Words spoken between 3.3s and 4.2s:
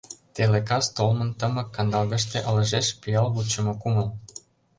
вучымо кумыл.